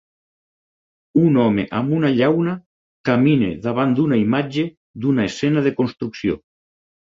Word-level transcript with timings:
Un 1.23 1.35
home 1.43 1.65
amb 1.79 1.93
una 1.97 2.11
llauna 2.21 2.55
camina 3.11 3.51
davant 3.67 3.95
d'una 4.01 4.21
imatge 4.25 4.67
d'una 5.07 5.29
escena 5.33 5.67
de 5.69 5.77
construcció. 5.85 6.43